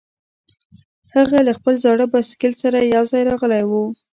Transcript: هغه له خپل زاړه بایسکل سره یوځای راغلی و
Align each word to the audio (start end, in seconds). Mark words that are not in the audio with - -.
هغه 1.15 1.37
له 1.47 1.51
خپل 1.57 1.75
زاړه 1.83 2.05
بایسکل 2.13 2.53
سره 2.61 2.79
یوځای 2.95 3.21
راغلی 3.29 3.63
و 3.69 3.71